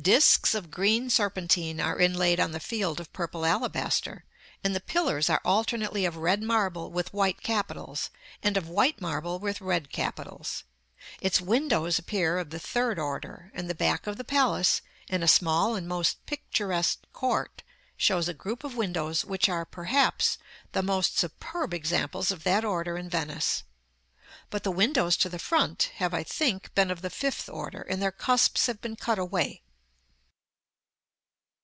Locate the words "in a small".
15.06-15.76